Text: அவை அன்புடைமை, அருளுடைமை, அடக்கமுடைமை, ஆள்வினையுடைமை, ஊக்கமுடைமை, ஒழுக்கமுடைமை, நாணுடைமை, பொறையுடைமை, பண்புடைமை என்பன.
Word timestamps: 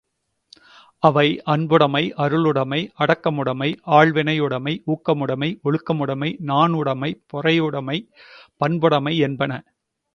அவை 1.03 1.25
அன்புடைமை, 1.47 2.01
அருளுடைமை, 2.17 2.79
அடக்கமுடைமை, 2.99 3.69
ஆள்வினையுடைமை, 3.99 4.73
ஊக்கமுடைமை, 4.87 5.49
ஒழுக்கமுடைமை, 5.65 6.31
நாணுடைமை, 6.43 7.11
பொறையுடைமை, 7.33 7.97
பண்புடைமை 8.61 9.15
என்பன. 9.19 9.51